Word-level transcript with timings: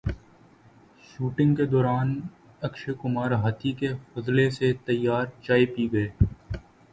shooting 1.03 1.55
کے 1.55 1.65
دوران 1.65 2.09
اکشے 2.61 2.93
کمار 3.01 3.31
ہاتھی 3.43 3.71
کے 3.79 3.89
فضلے 4.13 4.49
سے 4.57 4.73
تیار 4.85 5.25
چائے 5.43 5.65
پی 5.75 5.91
گئے 5.93 6.09